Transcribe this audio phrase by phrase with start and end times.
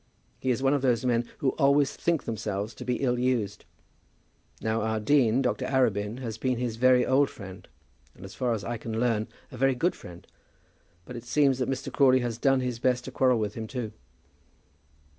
[0.39, 3.65] He is one of those men who always think themselves to be ill used.
[4.59, 5.67] Now our dean, Dr.
[5.67, 7.67] Arabin, has been his very old friend,
[8.15, 10.25] and as far as I can learn, a very good friend;
[11.05, 11.93] but it seems that Mr.
[11.93, 13.91] Crawley has done his best to quarrel with him too."